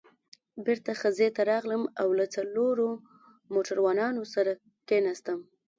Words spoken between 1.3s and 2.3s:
ته راغلم او له